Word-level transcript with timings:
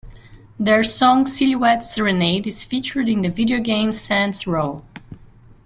Their 0.59 0.83
song 0.83 1.27
"Silhouette 1.27 1.83
Serenade" 1.83 2.47
is 2.47 2.63
featured 2.63 3.07
in 3.07 3.21
the 3.21 3.29
video 3.29 3.59
game 3.59 3.93
"Saints 3.93 4.47
Row". 4.47 4.83